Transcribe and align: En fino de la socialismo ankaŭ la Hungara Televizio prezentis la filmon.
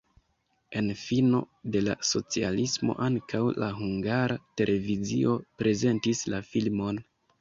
En 0.79 0.87
fino 1.01 1.41
de 1.75 1.81
la 1.87 1.95
socialismo 2.11 2.95
ankaŭ 3.09 3.41
la 3.65 3.69
Hungara 3.83 4.39
Televizio 4.63 5.37
prezentis 5.61 6.25
la 6.35 6.41
filmon. 6.53 7.01